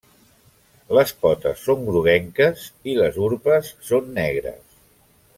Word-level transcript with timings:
Les 0.99 1.11
potes 1.25 1.59
són 1.67 1.83
groguenques, 1.89 2.63
i 2.93 2.95
les 3.01 3.19
urpes 3.27 3.69
són 3.91 4.09
negres. 4.21 4.65